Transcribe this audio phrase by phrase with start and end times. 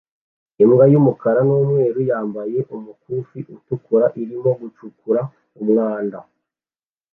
[0.63, 5.21] Imbwa y'umukara n'umweru yambaye umukufi utukura irimo gucukura
[5.61, 6.19] umwanda